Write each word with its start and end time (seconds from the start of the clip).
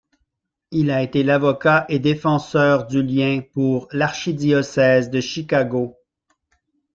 Il 0.71 0.89
a 0.89 1.03
été 1.03 1.21
l'avocat 1.21 1.85
et 1.87 1.99
défenseur 1.99 2.87
du 2.87 3.03
lien 3.03 3.41
pour 3.53 3.87
l'Archidiocèse 3.91 5.11
de 5.11 5.19
Chicago. 5.21 5.95